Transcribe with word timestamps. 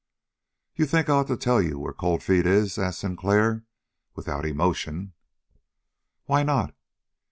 "You 0.75 0.87
think 0.87 1.09
I 1.09 1.13
ought 1.13 1.27
to 1.27 1.37
tell 1.37 1.61
you 1.61 1.77
where 1.77 1.93
Cold 1.93 2.23
Feet 2.23 2.47
is?" 2.47 2.79
asked 2.79 3.01
Sinclair 3.01 3.65
without 4.15 4.47
emotion. 4.47 5.13
"Why 6.25 6.41
not?" 6.41 6.73